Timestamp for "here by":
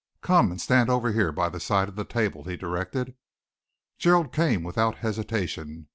1.11-1.49